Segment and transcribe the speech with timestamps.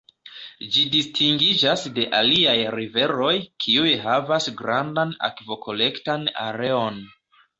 [0.75, 7.01] Ĝi distingiĝas de aliaj riveroj, kiuj havas grandan akvokolektan areon.